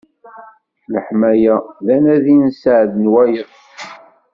[0.93, 1.55] Leḥmala,
[1.85, 3.51] d anadi n sseɛd n wayeḍ.